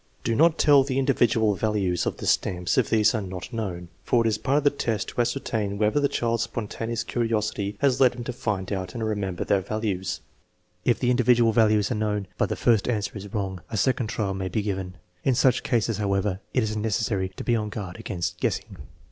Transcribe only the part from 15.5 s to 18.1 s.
cases, however, it is necessary to be on guard